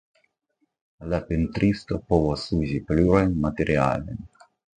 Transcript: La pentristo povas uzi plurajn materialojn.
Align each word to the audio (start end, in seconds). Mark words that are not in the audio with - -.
La 1.11 1.19
pentristo 1.27 1.99
povas 2.13 2.47
uzi 2.61 2.81
plurajn 2.89 3.37
materialojn. 3.45 4.21